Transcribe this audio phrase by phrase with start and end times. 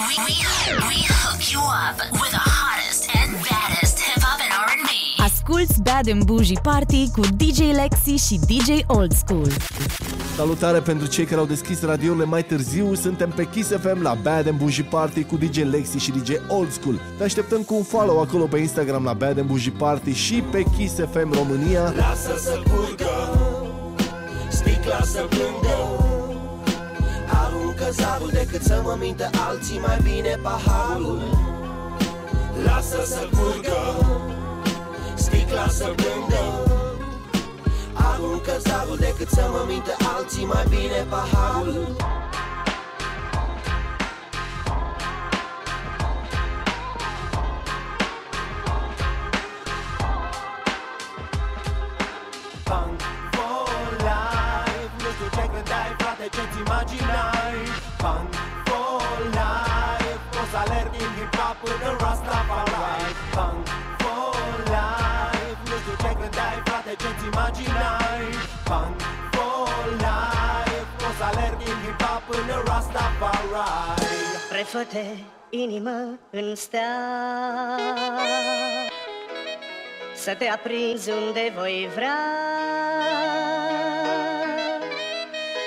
[0.00, 0.14] we,
[0.88, 4.88] we hook you up with the hottest and baddest hip hop and R&B.
[5.22, 9.46] Asculți Bad and Bougie Party cu DJ Lexi și DJ Old School.
[10.36, 12.94] Salutare pentru cei care au deschis radiourile mai târziu.
[12.94, 16.72] Suntem pe Kiss FM la Bad and Bougie Party cu DJ Lexi și DJ Old
[16.72, 17.00] School.
[17.16, 20.64] Te așteptăm cu un follow acolo pe Instagram la Bad and Bougie Party și pe
[20.76, 21.92] Kiss FM România.
[21.96, 23.38] Lasă să curgă
[24.48, 25.67] Sticla să plângă
[27.88, 31.22] Aruncă zarul decât să mă mintă alții Mai bine paharul.
[32.64, 33.80] Lasă să curgă
[35.14, 36.44] Sticla să plângă.
[37.92, 41.96] Aruncă zarul decât să mă mintă alții Mai bine paharul.
[52.64, 53.00] Punk
[53.32, 53.68] for
[54.06, 57.58] life Nu știu ce gândeai, frate, ce-ți imaginai?
[58.02, 58.30] Punk
[58.68, 59.02] for
[59.38, 60.20] life.
[60.40, 63.66] O să alerg din hip-hop până Rastafari Punk
[64.02, 64.34] for
[64.74, 65.58] life.
[65.68, 68.24] Nu știu ce gândeai, frate, ce-ți imaginai?
[68.68, 68.98] Punk
[69.34, 70.86] for life.
[71.06, 73.48] O să alerg din hip-hop până Rastafari
[74.48, 75.06] Prefăte
[75.50, 76.96] inimă în stea.
[80.14, 82.47] Să te aprinzi unde voi vrea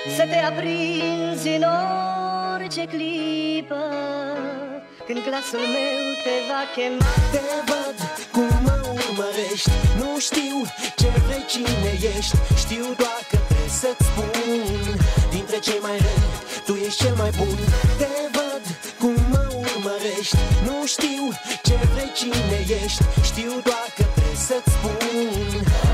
[0.08, 1.64] Să te aprinzi în
[2.54, 3.82] orice clipă
[5.06, 7.10] Când glasul meu te va chema.
[7.32, 7.96] Te văd
[8.34, 10.56] cum mă urmărești Nu știu
[11.00, 12.36] ce vrei, cine ești.
[12.62, 14.62] Știu doar că trebuie să-ți spun
[15.34, 16.24] Dintre cei mai răi,
[16.66, 17.58] tu ești cel mai bun.
[18.00, 18.64] Te văd
[19.00, 21.24] cum mă urmărești Nu știu
[21.66, 23.02] ce vrei, cine ești.
[23.30, 24.98] Știu doar că trebuie să-ți spun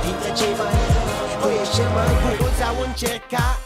[0.05, 2.37] Dintre cei mai răi, tu ești cel mai bun.
[2.43, 3.58] Mulți au încercat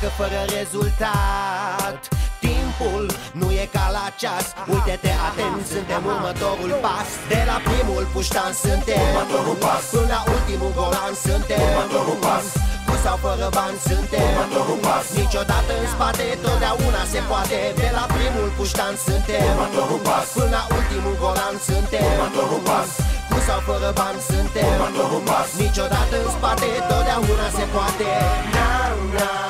[0.00, 2.00] să întoarcă fără rezultat
[2.46, 3.04] Timpul
[3.40, 4.46] nu e ca la ceas.
[4.74, 7.08] Uite-te atent, suntem următorul pas.
[7.32, 9.04] De la primul puștan suntem.
[9.10, 9.82] Următorul pas.
[9.94, 11.62] Până la ultimul golan suntem.
[11.70, 12.44] Următorul pas.
[12.86, 14.28] Cu sau fără bani suntem.
[14.32, 15.04] Următorul pas.
[15.22, 17.58] Niciodată în spate, totdeauna se poate.
[17.80, 19.44] De la primul puștan suntem.
[19.52, 20.26] Următorul pas.
[20.38, 22.06] Până la ultimul golan suntem.
[22.12, 22.88] Următorul pas.
[23.30, 24.70] Cu sau fără bani suntem.
[24.74, 25.48] Următorul pas.
[25.64, 28.08] Niciodată în spate, totdeauna se poate.
[28.56, 29.49] Now, now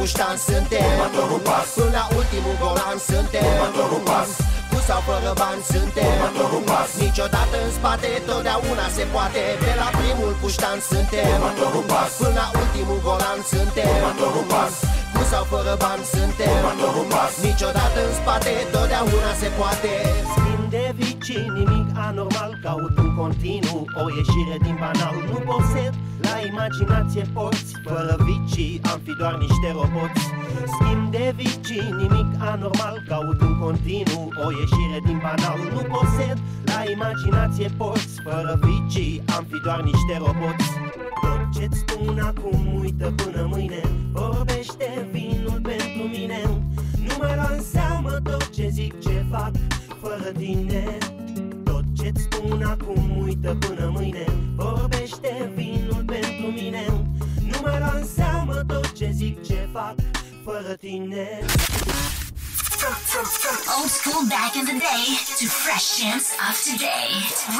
[0.00, 0.88] puștan suntem.
[0.92, 1.68] Următorul pas.
[1.78, 3.46] Până la ultimul golan suntem.
[3.52, 4.30] Următorul pas.
[4.70, 6.12] Cu sau fără bani suntem.
[6.16, 6.88] Următorul pas.
[7.04, 9.42] Niciodată în spate, totdeauna se poate.
[9.64, 11.28] De la primul puștan suntem.
[11.36, 12.10] Următorul pas.
[12.22, 13.90] Până la ultimul golan suntem.
[13.98, 14.74] Următorul pas.
[15.14, 16.52] Cu sau fără bani suntem.
[16.58, 17.32] Următorul pas.
[17.48, 19.92] Niciodată în spate, totdeauna se poate.
[20.32, 20.84] Schimb de
[21.20, 22.58] vicini, nimic anormal.
[22.62, 25.14] Caut în continuu o ieșire din banal.
[25.30, 25.94] Nu posed
[26.26, 30.22] la imaginație porți Fără vicii am fi doar niște roboți.
[30.74, 32.96] Schimb de vicini, nimic anormal.
[33.08, 35.58] Caut în continuu o ieșire din banal.
[35.74, 36.38] Nu posed
[36.70, 40.68] la imaginație porți Fără vicii am fi doar niște roboți.
[41.22, 43.80] Tot ce-ți spun acum uită până mâine.
[44.12, 46.40] Vorbește vinul pentru mine.
[47.06, 49.09] Nu mai lua în seamă tot ce zic, ce fac Fără
[50.36, 50.98] tine
[51.64, 54.24] tot ce-ți spun acum uită până mâine.
[54.56, 56.84] Vorbește vinul pentru mine.
[57.44, 59.94] Nu mai lua în seamă tot ce zic, ce fac
[60.44, 61.28] Fără tine
[62.80, 65.04] From, from, from old school back in the day
[65.38, 67.08] to fresh jams of today.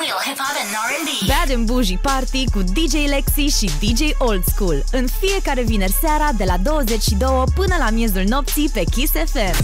[0.00, 1.10] Real hip hop and R&B.
[1.28, 4.84] Bad and Bougie Party cu DJ Lexi și DJ Old School.
[4.92, 9.56] În fiecare vineri seara de la 22 până la miezul nopții pe Kiss FM.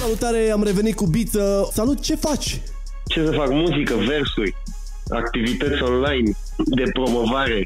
[0.00, 1.70] Salutare, am revenit cu Biță.
[1.72, 2.60] Salut, ce faci?
[3.06, 4.54] ce să fac, muzică, versuri,
[5.10, 7.62] activități online de promovare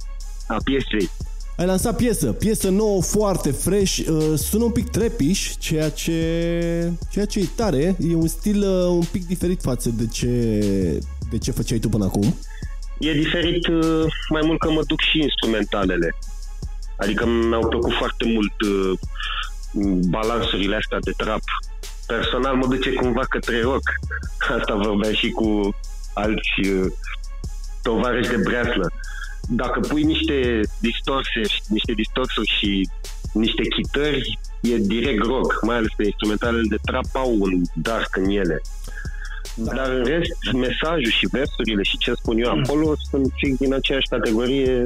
[0.47, 1.11] a piesei.
[1.57, 7.25] Ai lansat piesă, piesă nouă, foarte fresh, uh, sună un pic trepiș, ceea ce, ceea
[7.25, 10.29] ce e tare, e un stil uh, un pic diferit față de ce,
[11.31, 12.37] de ce făceai tu până acum.
[12.99, 16.15] E diferit uh, mai mult că mă duc și instrumentalele.
[16.99, 18.99] Adică mi-au plăcut foarte mult uh,
[20.09, 21.43] balansurile astea de trap.
[22.07, 23.83] Personal mă duce cumva către rock.
[24.59, 25.75] Asta vorbeam și cu
[26.15, 26.93] alți uh,
[27.83, 28.91] tovarăși de breaslă.
[29.49, 32.89] Dacă pui niște distorse, niște distorsuri și
[33.33, 38.29] niște chitări, e direct rock, mai ales pe instrumentalele de trap au un dark în
[38.31, 38.61] ele.
[39.57, 39.75] Da.
[39.75, 44.09] Dar în rest, mesajul și versurile și ce spun eu acolo sunt fix din aceeași
[44.09, 44.83] categorie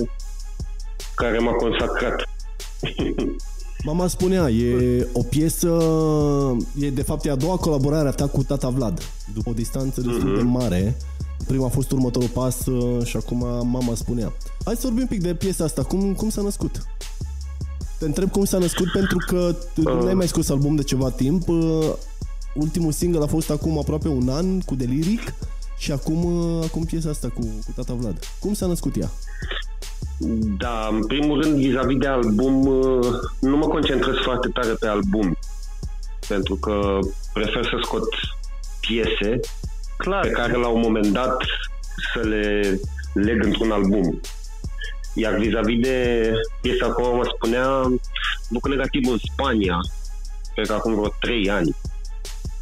[1.15, 2.29] care m-a consacrat.
[3.85, 5.79] Mama spunea, e o piesă,
[6.81, 9.03] e de fapt e a doua colaborare a ta cu tata Vlad,
[9.35, 10.97] după o distanță destul de mare.
[11.47, 14.33] Prima a fost următorul pas uh, și acum mama spunea.
[14.65, 16.83] Hai să vorbim un pic de piesa asta, cum, cum s-a născut?
[17.99, 21.11] Te întreb cum s-a născut pentru că tu nu ai mai scos album de ceva
[21.11, 21.49] timp.
[21.49, 21.93] uh,
[22.55, 25.35] Ultimul single a fost acum aproape un an cu Deliric
[25.79, 28.19] și acum, uh, acum piesa asta cu, cu tata Vlad.
[28.41, 29.11] Cum s-a născut ea?
[30.59, 33.07] Da, în primul rând, vis-a-vis de album, uh,
[33.41, 35.37] nu mă concentrez foarte tare pe album,
[36.29, 36.99] pentru că
[37.33, 38.03] prefer să scot
[38.81, 39.41] piese
[40.01, 40.21] Clar.
[40.21, 41.37] pe care la un moment dat
[42.15, 42.79] să le
[43.13, 44.21] leg într-un album.
[45.15, 46.31] Iar vis-a-vis de
[46.61, 47.83] piesa, cum mă spunea,
[48.51, 49.77] Bucă Negativ în Spania,
[50.55, 51.77] cred că acum vreo 3 ani.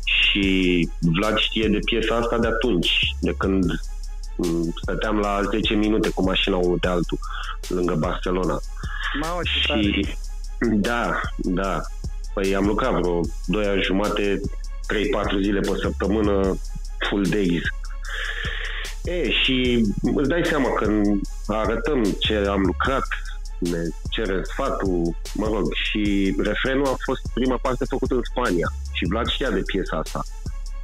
[0.05, 3.65] Și Vlad știe de piesa asta de atunci, de când
[4.37, 7.19] m, stăteam la 10 minute cu mașina unul de altul,
[7.69, 8.61] lângă Barcelona.
[9.21, 9.81] Mamă, ce tare.
[9.81, 10.07] Și
[10.61, 11.81] da, da.
[12.35, 16.59] Păi am lucrat vreo 2 ani jumate, 3-4 zile pe săptămână,
[17.09, 17.63] full days.
[19.05, 20.91] E, și îți dai seama că
[21.47, 23.07] arătăm ce am lucrat,
[23.59, 23.79] ne
[24.11, 28.73] cere sfatul, mă rog, și refrenul a fost prima parte făcută în Spania.
[28.93, 30.21] Și Vlad știa de piesa asta.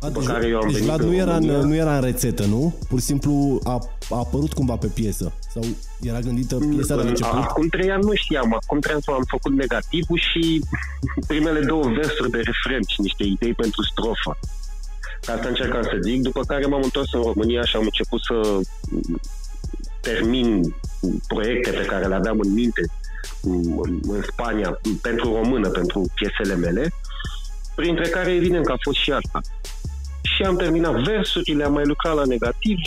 [0.01, 1.65] A, După deci, care eu am deci venit Vlad în nu era, în, România.
[1.67, 2.75] nu era în rețetă, nu?
[2.89, 3.79] Pur și simplu a,
[4.11, 5.33] a apărut cumva pe piesă.
[5.53, 5.63] Sau
[6.01, 7.43] era gândită piesa de la început?
[7.43, 10.65] Acum trei ani nu știam, acum trei ani am făcut negativul și
[11.31, 14.39] primele două versuri de refren și niște idei pentru strofă.
[15.26, 18.59] Asta încercam să zic, după care m-am întors în România și am început să
[20.00, 20.75] termin
[21.26, 22.81] proiecte pe care le aveam în minte
[23.43, 26.93] în, în Spania pentru română, pentru piesele mele,
[27.75, 29.41] printre care evident că a fost și asta.
[30.23, 32.79] Și am terminat versurile, am mai lucrat la negativ,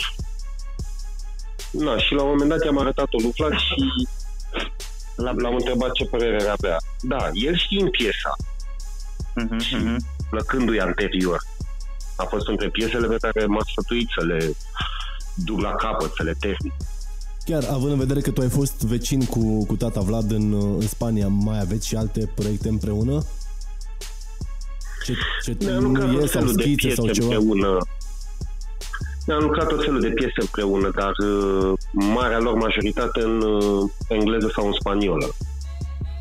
[1.70, 3.74] Na, și la un moment dat i-am arătat-o lui Vlad și
[5.16, 6.76] l- l-am întrebat ce părere avea.
[7.00, 8.36] Da, el știe piesa,
[9.34, 9.96] Mhm, mhm.
[10.30, 11.40] plăcându-i anterior.
[12.18, 14.56] A fost între piesele pe care m-a sfătuit să le
[15.34, 16.72] duc la capăt, să le termin.
[17.44, 20.86] Chiar, având în vedere că tu ai fost vecin cu, cu tata Vlad în, în
[20.86, 23.24] Spania, mai aveți și alte proiecte împreună?
[25.04, 25.12] Ce,
[25.44, 27.26] ce Ne-am lucrat nu e tot sau felul de schițe piese sau ceva?
[27.26, 27.78] împreună.
[29.26, 34.50] Ne-am lucrat tot felul de piese împreună, dar uh, marea lor majoritate în uh, engleză
[34.54, 35.28] sau în spaniolă.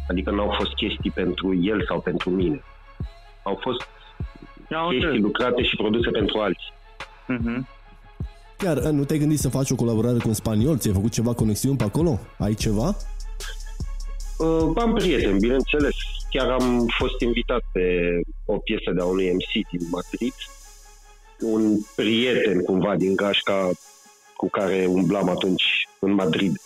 [0.10, 2.64] Adică n-au fost chestii pentru el sau pentru mine.
[3.44, 3.97] Au fost Am
[4.68, 5.22] chestii înțeles.
[5.22, 6.74] lucrate și produse pentru alții.
[7.28, 7.68] Mhm.
[8.58, 10.78] Chiar, nu te-ai gândit să faci o colaborare cu un spaniol?
[10.78, 12.20] Ți-ai făcut ceva conexiuni pe acolo?
[12.38, 12.96] Ai ceva?
[14.38, 15.96] Uh, am prieteni, bineînțeles.
[16.30, 20.34] Chiar am fost invitat pe o piesă de a unui MC din Madrid.
[21.40, 23.72] Un prieten, cumva, din gașca
[24.36, 26.62] cu care umblam atunci în Madrid.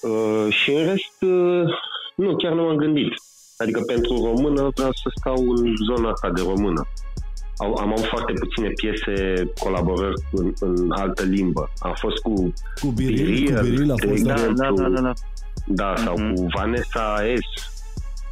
[0.00, 1.68] Uh, și în rest, uh,
[2.14, 3.12] nu, chiar nu m-am gândit.
[3.56, 6.82] Adică pentru română vreau să stau în zona asta de română.
[7.56, 11.70] Au, am avut foarte puține piese, colaborări în, în altă limbă.
[11.78, 14.34] A fost cu Cu Biril, cu Biril a de fost, da?
[14.34, 15.12] Da, da, da, da, da.
[15.66, 16.34] da, sau Mhm.
[16.34, 17.72] cu Vanessa S,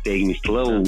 [0.03, 0.81] Take Me Slow.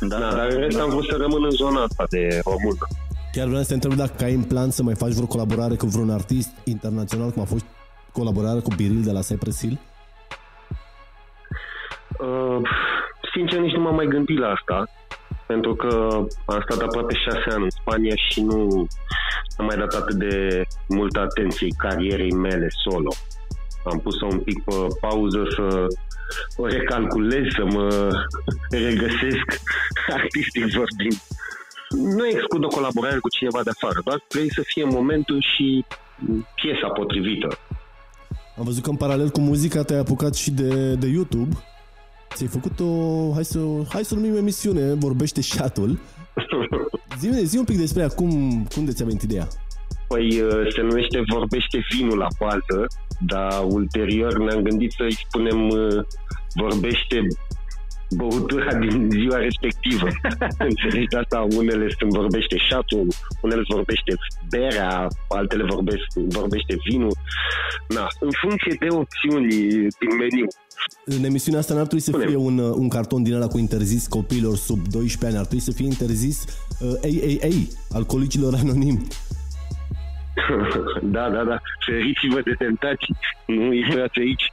[0.00, 2.86] Da, Da, dar în rest am vrut să rămân în zona asta de română.
[3.32, 5.86] Chiar vreau să te întreb dacă ai în plan să mai faci vreo colaborare cu
[5.86, 7.64] vreun artist internațional, cum a fost
[8.12, 9.78] colaborarea cu Biril de la Cypress Hill?
[12.20, 12.60] Uh,
[13.34, 14.88] sincer, nici nu m-am mai gândit la asta,
[15.46, 15.88] pentru că
[16.46, 18.86] am stat aproape șase ani în Spania și nu
[19.56, 23.12] am mai dat atât de multă atenție carierei mele solo.
[23.84, 25.86] Am pus-o un pic pe pauză să
[26.56, 28.08] o recalculez, să mă
[28.86, 29.48] regăsesc
[30.18, 31.16] artistic vorbind.
[31.90, 35.84] Nu exclud o colaborare cu cineva de afară, doar trebuie să fie momentul și
[36.54, 37.48] piesa potrivită.
[38.58, 41.56] Am văzut că în paralel cu muzica te-ai apucat și de, de YouTube.
[42.34, 43.58] Ți-ai făcut o, hai să,
[43.88, 45.98] hai să o numim emisiune, vorbește șatul.
[47.20, 48.30] Zi, zi un pic despre ea, cum,
[48.74, 49.48] cum de ți-a venit ideea?
[50.08, 52.86] Păi uh, se numește Vorbește vinul la bază,
[53.26, 56.04] dar ulterior ne-am gândit să-i spunem uh,
[56.54, 57.26] Vorbește
[58.16, 60.08] băutura din ziua respectivă.
[60.70, 61.46] Înțelegi de asta?
[61.56, 63.06] Unele sunt vorbește șatul,
[63.42, 64.14] unele vorbește
[64.50, 67.12] berea, altele vorbește, vorbește vinul.
[67.88, 69.48] Na, în funcție de opțiuni
[70.00, 70.46] din meniu.
[71.04, 72.26] În emisiunea asta n-ar trebui să Spune.
[72.26, 75.64] fie un, uh, un carton din ăla cu interzis copiilor sub 12 ani, ar trebui
[75.64, 76.44] să fie interzis
[76.80, 77.54] uh, AAA,
[77.92, 79.06] alcoolicilor anonimi.
[81.16, 81.60] da, da, da.
[81.86, 83.16] Feriți-vă de tentații.
[83.46, 84.46] Nu intrați aici.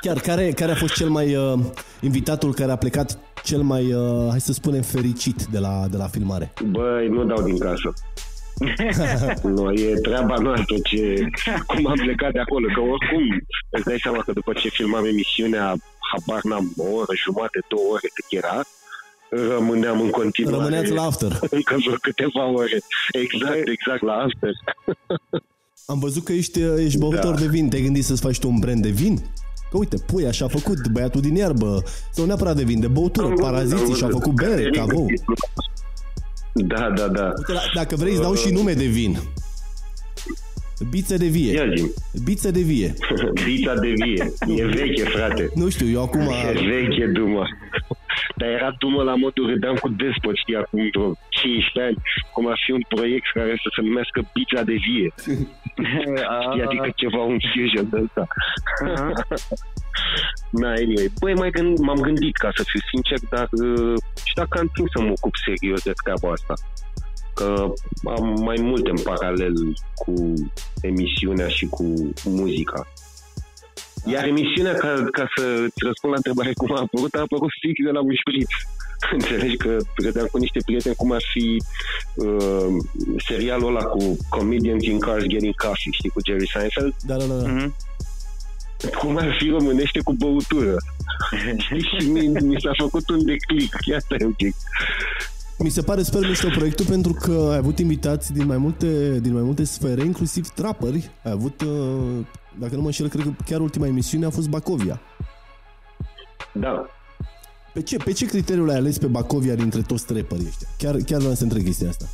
[0.00, 1.58] Chiar, care, care a fost cel mai, uh,
[2.00, 6.06] invitatul care a plecat cel mai, uh, hai să spunem, fericit de la, de la
[6.06, 6.52] filmare?
[6.70, 7.92] Băi, nu dau din casă.
[9.56, 11.28] nu, e treaba noastră ce,
[11.66, 15.74] cum am plecat de acolo, că oricum îți dai seama că după ce filmam emisiunea,
[16.12, 18.60] habar n-am, o oră, jumate, două ore cât era,
[19.28, 20.56] rămâneam în continuare.
[20.56, 21.38] Rămâneați la after.
[21.58, 22.78] Încă vreo câteva ore.
[23.12, 24.52] Exact, exact, la after.
[25.86, 27.40] Am văzut că ești, ești băutor Da.
[27.40, 27.68] de vin.
[27.68, 29.22] Te-ai gândit să-ți faci tu un brand de vin?
[29.74, 33.26] Că uite, pui așa a făcut băiatul din iarbă, sau neapărat de vin, de băutură,
[33.26, 34.22] Am văzut, paraziții am și-a văzut.
[34.22, 35.06] făcut bere, cavou.
[36.52, 37.32] Da, da, da.
[37.36, 39.18] Uite, la- dacă vrei îți dau și nume de vin.
[40.90, 41.52] Bițe de vie.
[41.52, 41.90] Ia zi
[42.24, 42.94] Bițe de vie.
[43.46, 44.32] Vita de vie.
[44.56, 45.50] E veche, frate.
[45.54, 46.20] Nu știu, eu acum...
[46.20, 47.42] E veche dumă.
[48.36, 51.98] Dar era dumă la modul râdeam cu despot, știi, acum vreo 15 ani,
[52.32, 55.08] cum ar fi un proiect care să se numească Pizza de vie.
[56.50, 58.24] Știi, adică ceva un fusion de ăsta.
[60.60, 61.08] Na, anyway.
[61.20, 64.88] Băi, mai gând, m-am gândit, ca să fiu sincer, dar uh, și dacă am timp
[64.94, 66.54] să mă ocup serios de treaba asta.
[67.34, 67.72] Că
[68.16, 69.54] am mai multe în paralel
[69.94, 70.12] cu
[70.80, 72.86] emisiunea și cu muzica.
[74.12, 77.76] Iar emisiunea, ca, ca să îți răspund la întrebare cum a apărut, a apărut fix
[77.84, 78.50] de la un șpriț.
[79.18, 81.62] Înțelegi că credeam cu niște prieteni cum ar fi
[82.14, 82.68] uh,
[83.28, 86.94] serialul ăla cu Comedians in Cars Getting Coffee, știi, cu Jerry Seinfeld?
[87.02, 87.34] Da, da, da.
[87.34, 87.48] da.
[87.48, 87.74] Mhm.
[88.98, 90.76] cum ar fi românește cu băutură.
[91.64, 91.88] Știi?
[91.90, 93.76] și mi, mi s-a făcut un declic.
[93.90, 94.54] Ia stai un pic.
[95.64, 99.32] Mi se pare super mișto proiectul pentru că ai avut invitați din mai multe, din
[99.32, 101.10] mai multe sfere, inclusiv trapări.
[101.22, 102.26] Ai avut, uh,
[102.58, 105.00] dacă nu mă înșel, cred că chiar ultima emisiune a fost Bacovia.
[106.52, 106.86] Da.
[107.72, 110.68] Pe ce, pe ce criteriu l-ai ales pe Bacovia dintre toți trapperii ăștia?
[110.78, 112.04] Chiar, chiar vreau să întreb chestia asta.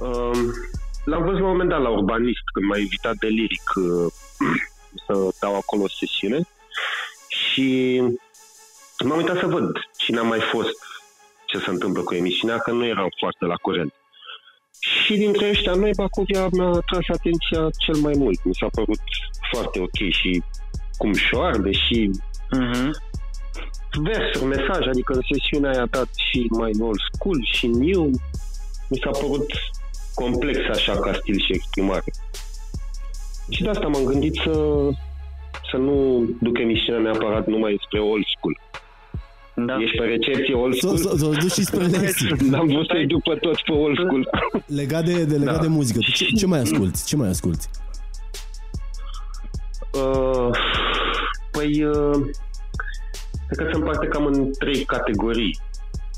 [0.00, 0.52] Um,
[1.04, 4.12] l-am văzut la un moment dat la Urbanist, când m-a invitat de liric uh,
[5.06, 6.40] să dau acolo o sesiune.
[7.28, 8.00] Și
[9.04, 10.78] m-am uitat să văd cine a mai fost,
[11.50, 13.92] ce se întâmplă cu emisiunea, că nu eram foarte la curent.
[14.80, 18.44] Și dintre ăștia, noi, Bacovia mi-a tras atenția cel mai mult.
[18.44, 19.00] Mi s-a părut
[19.52, 20.42] foarte ok și
[20.96, 22.10] cum șoarde și
[22.50, 22.90] Mhm.
[24.02, 28.04] versuri, mesaj, adică în sesiunea aia a dat și mai old school și new.
[28.90, 29.46] Mi s-a părut
[30.14, 32.12] complex așa ca stil și exprimare.
[33.50, 34.52] Și de asta m-am gândit să,
[35.70, 38.60] să nu duc emisiunea neapărat numai spre old school.
[39.66, 39.76] Da.
[39.80, 41.16] Ești pe recepție old Să school?
[41.18, 42.26] s-o duci și spre Lexi.
[42.50, 44.28] N-am vrut să-i duc pe toți pe old school.
[44.66, 45.60] Legat de, de, legat Da.
[45.60, 47.04] de muzică, tu ce, ce mai asculti?
[47.04, 47.66] Ce mai asculti?
[49.94, 50.50] Uh,
[51.50, 52.16] păi, uh,
[53.48, 55.58] cred că se împarte cam în trei categorii.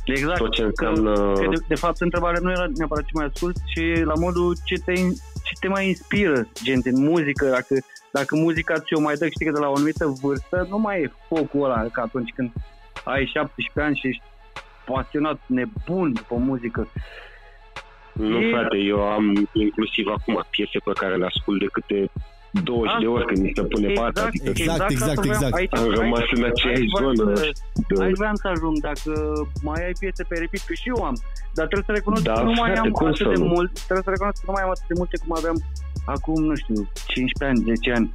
[0.05, 0.39] Exact.
[0.39, 1.13] Tot ce Că- înseamnă...
[1.33, 4.75] Că de, de fapt, întrebarea nu era neapărat ce mai ascult, ci la modul ce
[4.85, 4.93] te,
[5.45, 7.47] ce te mai inspiră, gen, în muzică.
[7.47, 7.75] Dacă,
[8.11, 11.13] dacă muzica ți-o mai dă, știi că de la o anumită vârstă, nu mai e
[11.29, 12.51] focul ăla, ca atunci când
[13.05, 14.23] ai 17 ani și ești
[14.87, 16.89] pasionat, nebun după muzică.
[18.13, 22.11] Nu, E- frate, eu am inclusiv acum piese pe care le ascult de câte
[22.65, 24.27] 20 de ori când mi se pune Exact, pata.
[24.27, 25.35] Adică Exact, asta exact, vreau.
[25.35, 25.55] exact.
[25.55, 27.35] Aici, Am rămas aici- în aceeași aici vreau zonă.
[27.35, 27.51] să-
[27.89, 29.11] de- Aici vreau să ajung, dacă
[29.69, 31.17] mai ai piese pe repeat, că și eu am,
[31.57, 33.49] dar trebuie să recunosc Da, că nu mai frate, am cum atât să de nu?
[33.55, 35.57] mult, trebuie să recunosc că nu mai am atât de multe cum aveam
[36.15, 36.79] acum, nu știu,
[37.13, 38.09] 15 ani, 10 ani.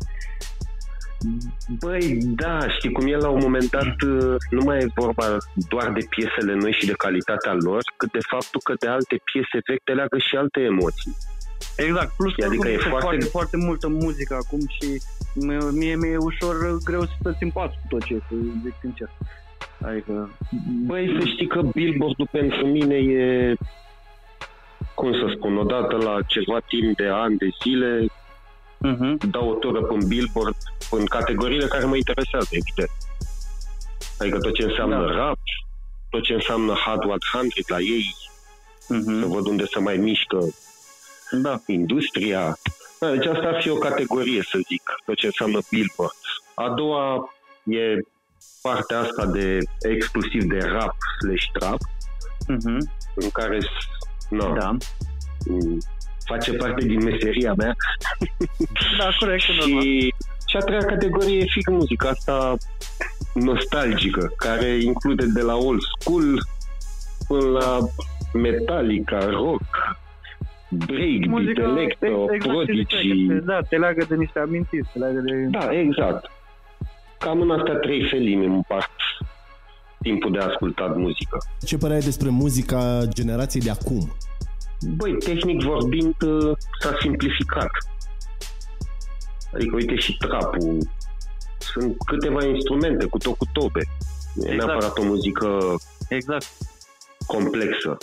[1.79, 5.37] Băi, da, știi cum e la un moment dat, uh, nu mai e vorba
[5.69, 9.57] doar de piesele noi și de calitatea lor, cât de faptul că de alte piese
[9.67, 11.15] vechi te leagă și alte emoții.
[11.77, 15.01] Exact, plus că Adică adică e e foarte- foarte, foarte multă muzică acum și
[15.33, 19.09] mie, mie mi-e ușor greu să stăți în pas cu tot ce, să zic sincer.
[19.81, 20.29] Adică,
[20.85, 23.53] Băi, să știi că Billboard-ul pentru mine e,
[24.93, 28.05] cum să spun, odată la ceva timp de ani, de zile,
[28.93, 29.29] uh-huh.
[29.29, 30.55] dau o tură pe Billboard
[30.91, 32.89] în categoriile care mă interesează, evident.
[34.19, 35.11] Adică tot ce înseamnă Da.
[35.11, 35.37] rap,
[36.09, 37.19] tot ce înseamnă Hot 100
[37.67, 38.15] la ei,
[38.79, 39.27] să Uh-huh.
[39.27, 40.39] văd unde se mai mișcă
[41.41, 41.61] Da.
[41.67, 42.57] industria.
[42.99, 46.15] Da, deci asta ar fi o categorie, să zic, tot ce înseamnă Billboard.
[46.55, 47.99] A doua e
[48.61, 49.57] partea asta de
[49.89, 51.79] exclusiv de rap slash trap,
[52.43, 52.79] Uh-huh.
[53.15, 53.59] în care
[54.29, 54.77] no, Da.
[56.29, 57.75] M, face parte din meseria mea.
[58.99, 59.81] Da, corect, normal.
[59.81, 60.13] și,
[60.47, 62.55] și a treia categorie e fix muzica asta
[63.33, 66.41] nostalgică, care include de la old school
[67.27, 67.77] până la
[68.33, 69.65] Metallica, rock,
[70.69, 73.27] breakbeat, Muzica, electro, exact ce ziceai, prodigy.
[73.27, 75.33] că te- Da, te leagă de niște amintiri, te leagă de...
[75.51, 76.31] Da, exact.
[77.19, 78.89] Cam în astea trei felime îmi împart
[80.01, 81.37] timpul de ascultat muzică.
[81.65, 84.15] Ce părere ai despre muzica generației de acum?
[84.87, 87.69] Băi, tehnic vorbind, uh, s-a simplificat.
[89.53, 90.77] Adică, uite, și trapul.
[91.57, 93.81] Sunt câteva instrumente cu tot cu tobe.
[94.33, 94.67] Nu e Exact.
[94.69, 95.75] neapărat o muzică
[96.09, 96.45] Exact.
[97.25, 97.97] complexă.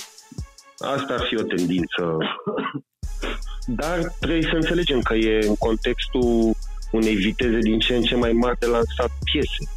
[0.79, 2.17] Asta ar fi o tendință.
[3.67, 6.55] Dar trebuie să înțelegem că e în contextul
[6.93, 9.71] unei viteze din ce în ce mai mari de lansat piese.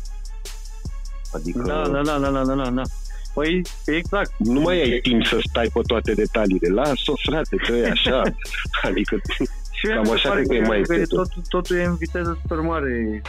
[1.33, 2.81] Adică Da, da, da, da, da, da, da.
[3.35, 4.31] Păi, exact.
[4.37, 6.73] nu mai ai timp să stai pe toate detaliile.
[6.73, 8.21] Lasă-o, frate, că e așa.
[8.87, 9.15] adică
[9.71, 11.27] Și Cam mi se așa pare cred că e mai că este tot.
[11.27, 13.21] totul, totul e în viteză super mare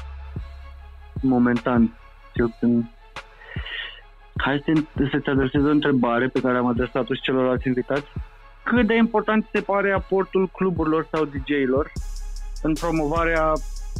[1.21, 1.99] momentan.
[2.35, 2.91] Cel puțin.
[4.37, 4.73] Hai să,
[5.11, 8.07] să-ți adresez o întrebare pe care am adresat-o și celorlalți invitați.
[8.63, 11.93] Cât de important ți se pare aportul cluburilor sau DJ-ilor
[12.63, 13.53] în promovarea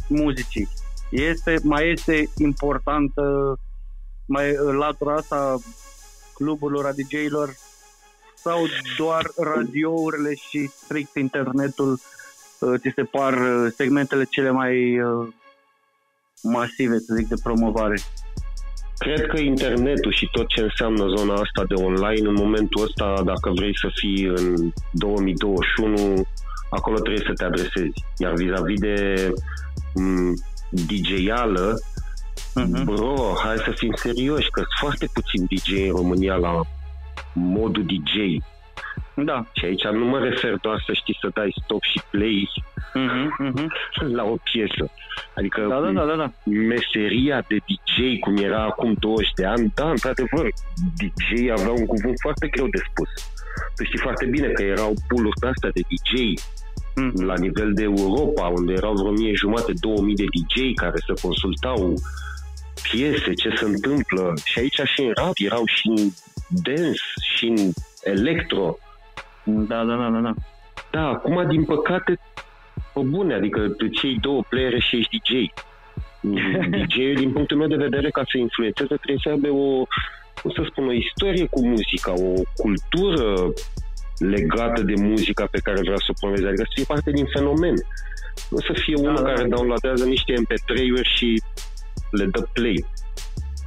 [0.07, 0.67] muzicii?
[1.11, 3.55] Este, mai este importantă
[4.27, 5.57] mai latura asta
[6.37, 7.55] cluburilor, a DJ-ilor
[8.35, 8.65] sau
[8.97, 11.91] doar radiourile și strict internetul
[12.59, 15.27] uh, ți se par uh, segmentele cele mai uh,
[16.43, 17.97] masive, să zic, de promovare?
[18.97, 23.51] Cred că internetul și tot ce înseamnă zona asta de online, în momentul ăsta, dacă
[23.55, 26.25] vrei să fii în 2021,
[26.69, 28.05] acolo trebuie să te adresezi.
[28.17, 29.31] Iar vis-a-vis de
[29.95, 30.33] m,
[30.69, 31.77] DJ-ală,
[32.65, 32.83] Mhm.
[32.85, 36.61] bro, hai să fim serioși, că sunt foarte puțini DJ în România la
[37.33, 38.13] modul DJ.
[39.15, 39.45] Da.
[39.53, 42.49] Și aici nu mă refer doar să știi să dai stop și play
[42.93, 43.71] Mhm, mhm.
[44.15, 44.91] la o piesă.
[45.35, 46.31] Adică Da, da, da, da, da.
[46.43, 50.45] meseria de DJ, cum era acum 20 de ani, da, într-adevăr,
[50.99, 53.09] DJ avea un cuvânt foarte greu de spus.
[53.75, 56.13] Tu știi foarte bine că erau pool-uri astea de DJ
[56.95, 57.23] Mhm.
[57.23, 61.93] la nivel de Europa, unde erau vreo mie jumate, 2000 de DJ care se consultau
[62.91, 64.33] piese, ce se întâmplă.
[64.43, 66.09] Și aici și în rap erau și în
[66.63, 67.01] dance,
[67.35, 67.71] și în
[68.03, 68.77] electro.
[69.43, 70.33] Da, da, da, da, da.
[70.91, 72.19] Da, acum, din păcate,
[72.93, 75.31] pe bune, adică tu cei două playere și ești DJ.
[76.77, 79.85] DJ, din punctul meu de vedere, ca să influențeze, trebuie să aibă o,
[80.41, 83.53] cum să spun, o istorie cu muzica, o cultură
[84.17, 87.75] legată de muzica pe care vrea să o promoveze, adică să fie parte din fenomen.
[88.49, 89.55] Nu să fie unul da, care da.
[89.55, 91.41] downloadează niște MP3-uri și
[92.11, 92.85] le dă play.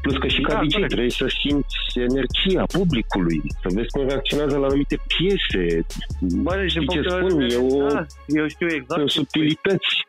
[0.02, 0.88] Plus că și ca Da, DJ corect.
[0.90, 5.86] trebuie să simți energia publicului, să vezi cum reacționează la anumite piese.
[6.20, 7.38] Bă, deci, din Știi ce punctul spun?
[7.38, 8.04] meu de E o- vedere, da,
[8.40, 9.00] eu știu exact.
[9.00, 9.22] Sunt ce spui.
[9.24, 10.04] subtilități.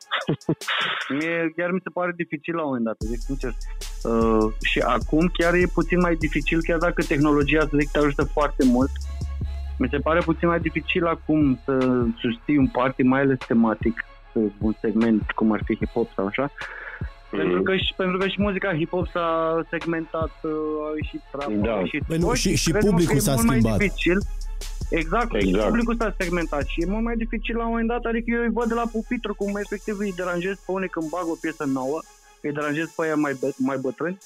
[1.09, 3.51] Mie chiar mi se pare dificil la un moment dat, să zic sincer.
[4.03, 8.23] Uh, și acum chiar e puțin mai dificil, chiar dacă tehnologia, să zic, te ajută
[8.23, 8.89] foarte mult.
[9.77, 14.51] Mi se pare puțin mai dificil acum să susții un party, mai ales tematic, uh,
[14.59, 16.51] un segment cum ar fi hip-hop sau așa.
[17.31, 19.29] Pentru, că și, pentru că și muzica hip-hop s-a
[19.69, 20.51] segmentat, uh,
[20.87, 21.73] a ieșit trap, Da.
[21.75, 23.79] a ieșit Păi nu, rock și- și credem că publicul e s-a mult mai schimbat.
[23.79, 24.17] dificil.
[24.89, 25.43] Exact, Exact.
[25.45, 28.41] exact, publicul s-a segmentat și e mult mai dificil la un moment dat, adică eu
[28.41, 31.63] îi văd de la pupitru cum efectiv îi deranjez pe unii când bag o piesă
[31.79, 31.99] nouă,
[32.41, 34.17] îi deranjez pe aia mai, bă- mai bătrâni.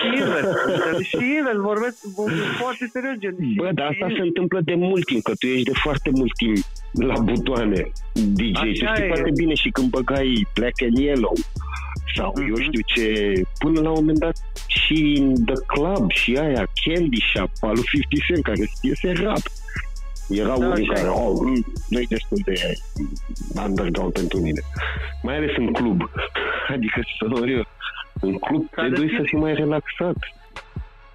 [0.00, 0.48] Și invers,
[1.10, 3.34] și invers, vorbesc vorbesc foarte serios, gen.
[3.40, 6.10] și- Bă, dar asta și- se întâmplă de mult timp, că tu ești de foarte
[6.18, 6.56] mult timp
[7.08, 7.80] la butoane
[8.38, 8.56] DJ.
[8.56, 9.12] Așa tu știi e.
[9.12, 11.34] foarte bine și când băgai Black and Yellow
[12.16, 12.48] sau Mhm.
[12.48, 13.06] eu știu ce,
[13.58, 17.84] până la un moment dat și în The Club și aia, Candy Shop, al lui
[17.90, 19.44] 50 Cent, care iese rap.
[20.28, 21.10] Erau Da, unii așa care, e.
[21.24, 22.54] oh, mm, nu e destul de
[23.66, 24.60] underground pentru mine.
[25.22, 25.98] Mai ales în club.
[26.74, 27.66] Adică, serios,
[28.20, 29.16] în club S-a trebuie deschis.
[29.18, 30.16] să fii mai relaxat.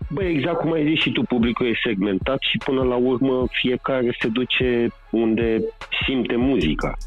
[0.09, 4.17] Bă, exact cum ai zis și tu, publicul e segmentat și până la urmă fiecare
[4.21, 5.63] se duce unde
[6.05, 6.97] simte muzica.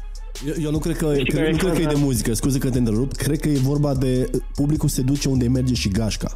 [0.47, 2.05] Eu, eu nu cred că, Știi cred, care nu e cred că e de faza?
[2.05, 5.73] muzică, scuze că te întrerup, cred că e vorba de publicul se duce unde merge
[5.73, 6.31] și gașca.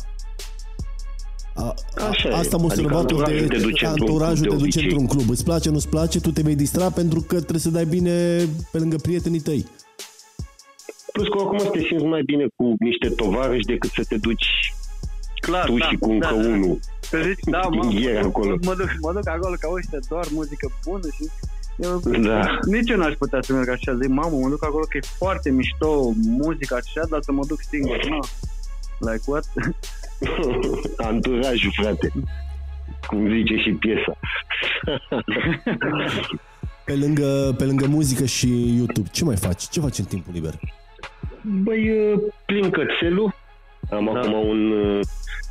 [1.55, 2.33] A, a, Așa e.
[2.33, 4.83] asta am Adică observat anturajul te duce într-un anturajul club te de duce obicei.
[4.83, 5.29] într-un club.
[5.29, 8.11] Îți place, nu-ți place, tu te vei distra pentru că trebuie să dai bine
[8.71, 9.65] pe lângă prietenii tăi.
[11.19, 14.73] Plus că acum te simți mai bine cu niște tovarăși decât să te duci
[15.39, 16.47] Clar, tu da, și cu încă da, da.
[16.47, 16.79] unul.
[17.09, 18.55] Că zici, da, mă, Din ieri mă, duc- acolo.
[18.63, 21.23] mă, duc, mă duc acolo ca ăștia doar muzică bună și
[21.77, 22.59] eu, Da.
[22.65, 25.49] nici eu n-aș putea să merg așa, zic, mamă, mă duc acolo că e foarte
[25.51, 28.19] mișto muzica așa, dar să mă duc singur, nu.
[29.11, 29.45] Like what?
[31.09, 32.11] Anturajul, frate.
[33.07, 34.13] Cum zice și piesa.
[36.85, 39.63] Pe lângă, pe lângă muzică și YouTube, ce mai faci?
[39.69, 40.59] Ce faci în timpul liber?
[41.43, 43.33] Băi, uh, plim cățelul.
[43.91, 44.19] Am Da.
[44.19, 44.99] acum un uh,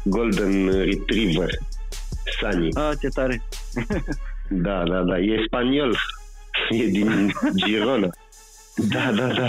[0.05, 1.51] Golden Retriever.
[2.41, 2.69] Sunny.
[2.75, 3.43] A, ce tare.
[4.51, 5.19] Da, da, da.
[5.19, 5.97] E spaniol.
[6.71, 7.33] E din
[7.67, 8.09] Girona.
[8.93, 9.49] Da, da, da.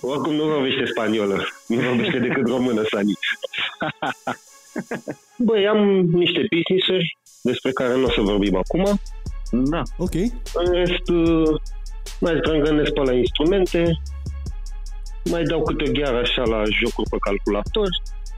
[0.00, 1.46] Oricum nu vorbește spaniolă.
[1.66, 3.12] Nu vorbește decât română, Sani.
[5.46, 9.00] Băi, am niște business-uri despre care nu o să vorbim acum.
[9.50, 9.82] Da.
[9.98, 10.14] Ok.
[10.54, 11.60] În rest, uh,
[12.20, 14.00] mai strângănesc pe la instrumente,
[15.30, 17.86] mai dau câte o gheară așa la jocuri pe calculator,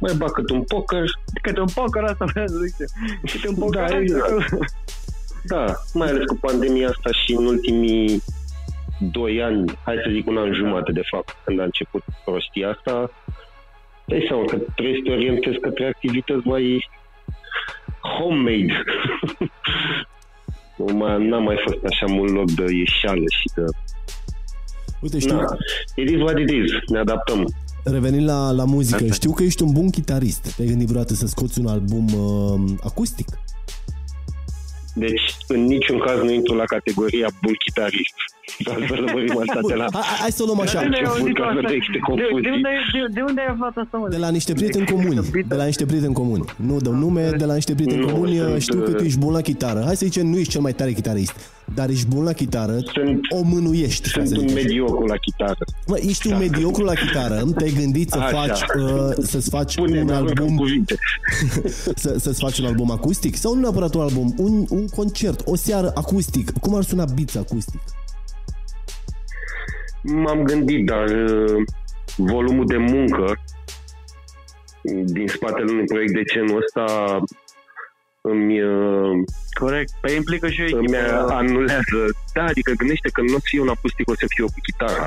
[0.00, 1.04] mai bag câte un poker.
[1.42, 2.74] Câte un poker asta vreau să zic.
[3.30, 3.98] Câte un poker Da, asta.
[3.98, 4.48] exact.
[5.46, 8.22] Da, mai ales cu pandemia asta și în ultimii
[8.98, 13.10] 2 ani, hai să zic un an jumate de fapt, când a început prostia asta,
[14.06, 16.88] dai seama că trebuie să te orientezi către activități mai
[18.18, 18.82] homemade.
[20.76, 23.62] Nu mai- N-am mai fost așa mult loc de ieșeală și de...
[25.04, 25.44] Uite, știu, Na,
[25.96, 27.54] it is what it is, ne adaptăm.
[27.84, 29.10] revenind la, la muzică, Asta e.
[29.12, 30.54] știu că ești un bun chitarist.
[30.56, 33.28] Te-ai gândit vreodată să scoți un album uh, acustic?
[34.94, 38.14] Deci, în niciun caz nu intru la categoria bun chitarist.
[38.64, 39.87] Dar să lămurim asta de la...
[39.92, 40.78] Hai, hai- hai să o luăm așa.
[40.80, 41.61] De unde ai început, auzit ca să asta?
[41.68, 42.42] nu existe De, confuzii.
[42.42, 44.09] de, unde, ai- de, de unde ai aflat asta, mă?
[44.09, 45.20] De la niște prieteni comuni.
[45.52, 46.44] De la niște prieteni comuni.
[46.57, 48.37] Nu dau nume, de la niște prieteni Nu, comuni.
[48.37, 49.80] sunt, Știu că tu uh, ești bun la chitară.
[49.87, 51.35] Hai să zicem, nu ești cel mai tare chitarist,
[51.74, 54.64] dar ești bun la chitară, Sunt- o mânuiești, ca Sunt să un zic așa.
[54.66, 55.59] mediocru la chitară.
[55.87, 58.37] Mă, ești un mediocru la chitară, te-ai gândit să Așa.
[58.37, 60.94] faci, uh, să-ți faci Pune un în album, cuvinte.
[62.02, 65.56] să, să-ți faci un album acustic sau nu neapărat un album, un, un concert, o
[65.56, 66.58] seară acustic.
[66.58, 67.80] Cum ar suna Beats acustic?
[70.02, 71.62] M-am gândit, dar uh,
[72.16, 73.34] volumul de muncă
[75.04, 76.84] din spatele unui proiect de genul ăsta
[78.20, 79.22] îmi, uh,
[79.60, 79.90] Corect.
[80.00, 81.32] Păi implică și o îmi echipă.
[81.32, 82.00] anulează.
[82.34, 84.60] Da, adică gândește că nu o să fie un acustic, o să fie eu cu
[84.66, 85.06] chitara.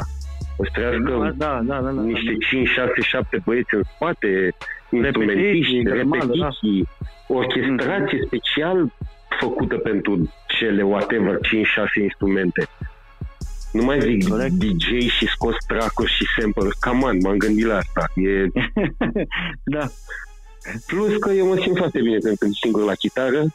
[0.58, 2.02] O să trească Da, da, da, da, da.
[2.02, 4.32] niște 5, 6, 7 băieți în spate,
[4.90, 6.34] instrumentiști, grămadă, da.
[6.34, 6.88] repetiții,
[7.28, 8.78] orchestrație special
[9.40, 11.40] făcută pentru cele whatever 5-6
[12.02, 12.68] instrumente.
[13.72, 14.54] Nu mai zic Corect.
[14.54, 16.70] DJ și scos track și sample.
[16.80, 18.06] Come on, m-am gândit la asta.
[18.16, 18.48] E...
[19.76, 19.88] da.
[20.86, 23.46] Plus că eu mă simt foarte bine când cânt singur la chitară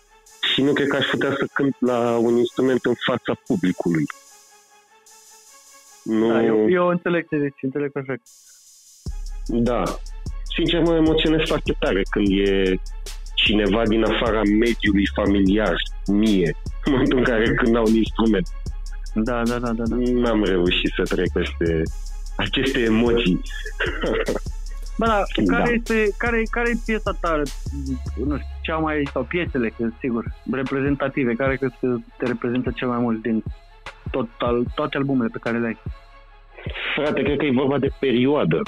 [0.52, 4.04] și nu cred că aș putea să cânt la un instrument în fața publicului.
[6.02, 6.28] Nu...
[6.28, 8.22] da eu, eu înțeleg ce zici, înțeleg perfect.
[9.46, 9.82] Da.
[10.54, 12.74] Sincer, mă emoționez foarte tare când e
[13.44, 15.74] cineva din afara mediului familiar,
[16.06, 18.46] mie, în momentul în care când au un instrument.
[19.14, 19.84] Da, da, da, da.
[19.86, 19.96] da.
[19.96, 21.82] N-am reușit să trec peste
[22.36, 23.40] aceste emoții.
[24.98, 25.70] Bă, da, care, Da.
[25.72, 27.42] este, care, care e piesa ta,
[28.16, 32.88] nu știu, cea mai, sau piesele, că sigur, reprezentative, care crezi că te reprezintă cel
[32.88, 33.42] mai mult din
[34.10, 35.78] tot, al, toate albumele pe care le ai?
[36.96, 38.62] Frate, cred că e vorba de perioadă.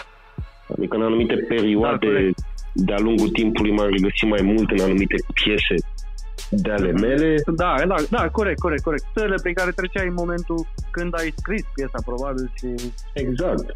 [0.76, 2.38] Adică în anumite Da, perioade corect.
[2.74, 5.74] De-a lungul timpului m-am regăsit mai mult în anumite piese
[6.50, 7.42] de ale mele.
[7.46, 9.04] Da, da, da, corect, corect, corect.
[9.10, 12.92] Stările pe care treceai în momentul când ai scris piesa, probabil, și...
[13.12, 13.74] Exact.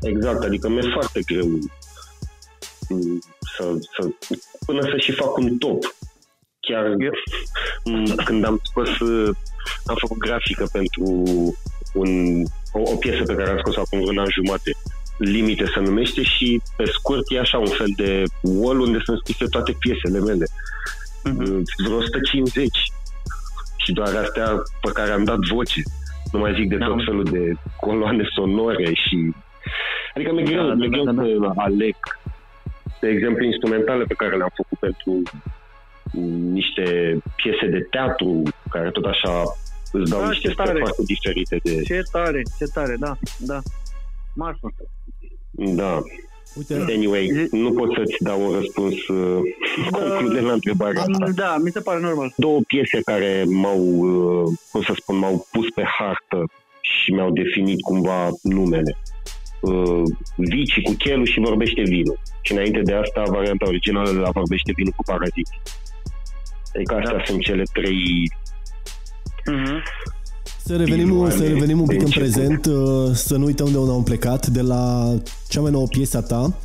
[0.00, 1.46] Exact, adică mi-e foarte greu
[2.88, 3.18] mm,
[3.56, 4.08] să, să,
[4.66, 5.94] până să și fac un top.
[6.60, 7.12] Chiar Eu-
[7.94, 9.34] mm, când am scos, uh,
[9.86, 11.04] am făcut grafică pentru
[11.94, 14.70] un, o, o piesă pe care am scos acum un an jumate.
[15.18, 19.44] Limite se numește și pe scurt e așa un fel de wall unde sunt scrise
[19.44, 20.46] toate piesele mele.
[21.24, 22.68] Mm, Vreo 150
[23.76, 24.48] și doar astea
[24.80, 25.80] pe care am dat voce.
[26.32, 26.86] Nu mai zic de Da.
[26.86, 29.32] tot felul de coloane sonore și...
[30.14, 31.22] Adică mi-e greu, Da, mi-e da, greu da, da.
[31.22, 31.96] să aleg.
[33.00, 35.22] De exemplu, instrumentale pe care le-am făcut pentru
[36.52, 39.42] niște piese de teatru, care tot așa
[39.92, 40.68] îți dau Da, niște ce tare.
[40.68, 41.82] stări foarte diferite de...
[41.82, 43.58] Ce tare, ce tare, da, da.
[44.38, 44.68] Marfă.
[45.50, 46.02] Da.
[46.56, 49.40] Uite, Anyway, nu pot să-ți dau un răspuns uh,
[49.90, 51.30] concludent la întrebarea asta.
[51.34, 52.32] Da, mi se pare normal.
[52.36, 56.44] două piese care m-au, uh, cum să spun, m-au pus pe hartă
[56.80, 58.96] și mi-au definit cumva numele.
[59.60, 60.02] Uh,
[60.36, 62.18] Vici cu Chelu și Vorbește Vinul.
[62.42, 65.48] Și înainte de asta, varianta originală la Vorbește Vinul cu Parazit.
[66.74, 67.24] Adică astea Da.
[67.24, 68.30] sunt cele trei...
[69.46, 69.82] Mhm.
[70.68, 72.32] Să revenim, Vizuale să revenim un pic de în început.
[72.32, 75.14] prezent, uh, să nu uităm de unde am plecat, de la
[75.48, 76.56] cea mai nouă piesă a ta,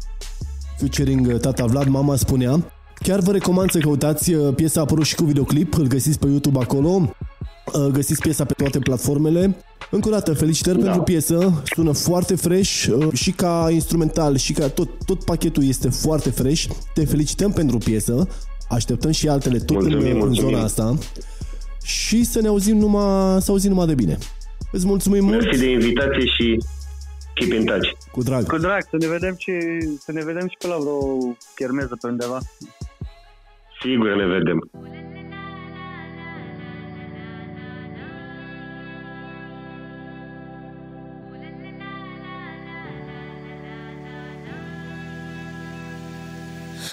[0.77, 2.71] featuring uh, tata Vlad, mama spunea.
[2.95, 6.27] Chiar vă recomand să căutați uh, piesa, a apărut și cu videoclip, îl găsiți pe
[6.27, 7.09] YouTube acolo,
[7.73, 9.55] Uh, găsiți piesa pe toate platformele.
[9.91, 10.83] Încă o dată, felicitări Da.
[10.83, 15.89] pentru piesă, sună foarte fresh uh, și ca instrumental și ca tot, tot pachetul este
[15.89, 16.65] foarte fresh.
[16.93, 18.27] Te felicităm pentru piesă,
[18.69, 20.49] așteptăm și altele tot în, Mulțumim, în mulțumim.
[20.51, 20.97] zona asta
[21.83, 24.17] și să ne auzim numai, să auzim numai de bine.
[24.71, 26.57] Îți mulțumim mult, Mersi de invitație și
[27.33, 27.89] keep in touch.
[28.11, 28.47] cu drag.
[28.47, 29.51] Cu drag, să ne vedem și,
[29.99, 31.17] să ne vedem și pe la vreo
[31.55, 32.39] chermeză pe undeva.
[33.81, 34.69] Sigur ne vedem.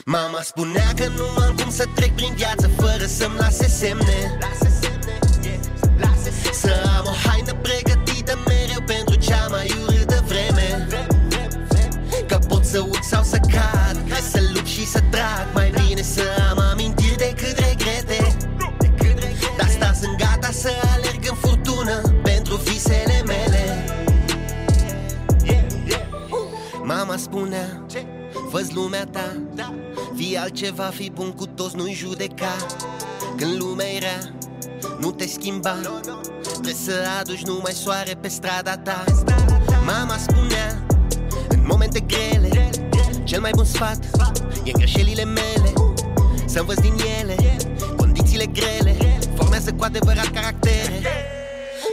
[0.04, 4.38] Mama spunea că nu am cum să trec prin viață fără să-mi lase semne
[6.52, 10.86] să am o haină pregătită mereu pentru cea mai urâtă vreme.
[12.26, 13.96] Că pot să urc sau să cad,
[14.30, 15.46] să lupt și să trag.
[15.54, 18.36] Mai bine să am amintiri decât regrete.
[19.56, 23.84] De asta sunt gata să alerg în furtună pentru visele mele.
[26.82, 27.86] Mama spunea,
[28.50, 29.36] fă lumea ta
[30.16, 32.56] Fii altceva, fi bun cu toți, nu-i judeca.
[33.36, 34.39] Când lumea e rea
[35.00, 35.76] nu te schimba.
[36.42, 39.04] Trebuie să aduci numai soare pe strada ta.
[39.84, 40.86] Mama spunea,
[41.48, 42.70] în momente grele
[43.24, 44.04] Cel mai bun sfat
[44.64, 45.72] e în greșelile mele.
[46.44, 47.56] Să învăț din ele,
[47.96, 51.00] condițiile grele Formează cu adevărat caractere.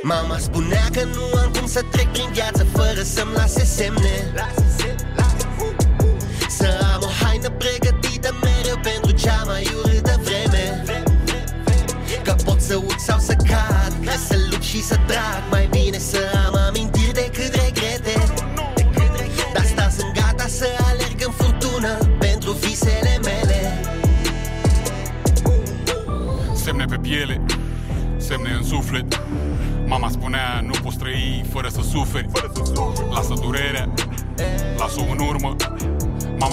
[0.01, 4.33] Mama spunea că nu am cum să trec prin viață Fără să-mi lase semne.
[6.49, 7.86] Să am o haină pregătită
[12.67, 15.41] să urc sau să cad Că să lupt și să trag.
[15.51, 18.15] Mai bine să am amintiri decât regrete.
[19.53, 23.81] Dar asta sunt gata să alerg în furtună Pentru visele mele.
[26.53, 27.41] Semne pe piele,
[28.17, 29.21] semne în suflet.
[29.85, 32.27] Mama spunea, nu poți trăi fără să suferi.
[33.09, 33.93] Lasă durerea,
[34.77, 35.55] lasă-o în urmă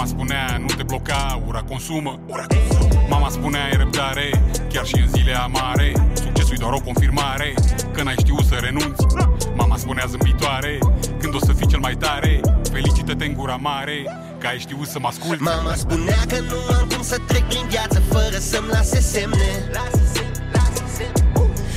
[0.05, 2.21] Mama spunea, nu te bloca, ura consumă.
[3.09, 5.93] Mama spunea, ai răbdare, chiar și în zile amare.
[6.15, 7.55] Succesul e doar o confirmare,
[7.93, 9.07] că n-ai știut să renunți.
[9.57, 10.79] Mama spunea zâmbitoare,
[11.19, 12.41] când o să fii cel mai tare
[12.73, 13.97] Felicită-te în gura mare,
[14.39, 17.67] că ai știut să mă asculti Mama spunea că nu am cum să trec prin
[17.69, 19.71] viață Fără să-mi lase semne.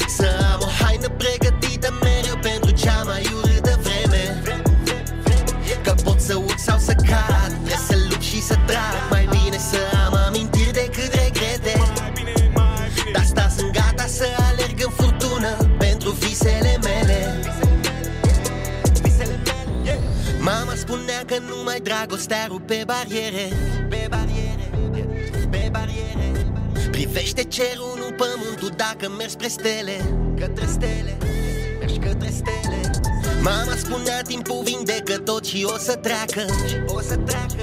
[0.07, 3.37] Să am o haină pregătită mereu Pentru cea mai urâtă
[21.77, 23.47] numai dragostea rupe bariere
[23.89, 24.69] Pe bariere,
[25.49, 26.45] pe bariere.
[26.91, 29.95] Privește cerul, nu pământul dacă mergi spre stele
[30.39, 31.17] Către stele,
[31.79, 32.79] mergi către stele.
[33.41, 37.55] Mama spunea timpul vindecă tot și o să treacă Și o să treacă,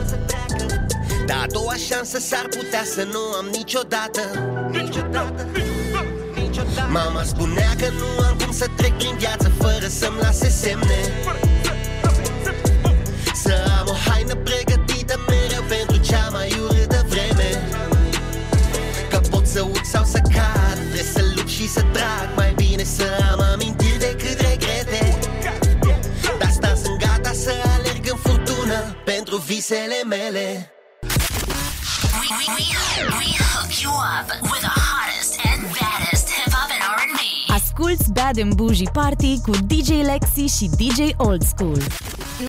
[0.00, 0.86] o să treacă.
[1.26, 4.20] Dar a doua șansă s-ar putea să nu am niciodată
[4.70, 5.46] Niciodată,
[6.34, 6.88] niciodată.
[6.90, 10.98] Mama spunea că nu am cum să trec prin viață fără să-mi lase semne.
[11.12, 11.43] Să am o
[14.24, 17.48] haină pregătită mereu pentru cea mai urâtă vreme
[19.10, 22.82] Că pot să urc sau să cad Trebuie să lupt și să trag Mai bine
[22.82, 25.18] să am amintiri decât regrete
[26.38, 30.68] Dar asta sunt gata să alerg în furtună Pentru visele mele
[32.20, 32.66] We, we, we,
[33.18, 37.18] we hook you up with the hottest and baddest hip hop and R&B.
[37.56, 41.82] Asculți Bad and Bougie Party cu DJ Lexi și DJ Old School.